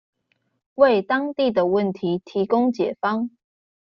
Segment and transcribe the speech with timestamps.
[0.73, 3.29] 為當地的問題提供解方